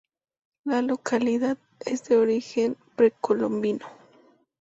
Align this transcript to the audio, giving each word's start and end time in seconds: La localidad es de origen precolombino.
La 0.65 0.81
localidad 0.81 1.59
es 1.85 2.05
de 2.05 2.17
origen 2.17 2.75
precolombino. 2.95 3.85